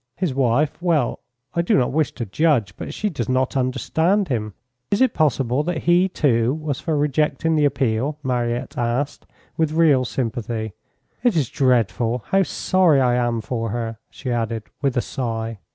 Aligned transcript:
"His 0.15 0.33
wife? 0.33 0.81
Well, 0.81 1.19
I 1.53 1.61
do 1.61 1.77
not 1.77 1.91
wish 1.91 2.11
to 2.13 2.25
judge, 2.25 2.75
but 2.75 2.91
she 2.91 3.07
does 3.07 3.29
not 3.29 3.55
understand 3.55 4.29
him." 4.29 4.55
"Is 4.89 4.99
it 4.99 5.13
possible 5.13 5.61
that 5.61 5.83
he, 5.83 6.09
too, 6.09 6.55
was 6.55 6.79
for 6.79 6.97
rejecting 6.97 7.55
the 7.55 7.65
appeal?" 7.65 8.17
Mariette 8.23 8.79
asked 8.79 9.27
with 9.57 9.73
real 9.73 10.03
sympathy. 10.03 10.73
"It 11.21 11.35
is 11.35 11.49
dreadful. 11.51 12.23
How 12.29 12.41
sorry 12.41 12.99
I 12.99 13.13
am 13.13 13.41
for 13.41 13.69
her," 13.69 13.99
she 14.09 14.31
added 14.31 14.63
with 14.81 14.97
a 14.97 15.01
sigh. 15.01 15.59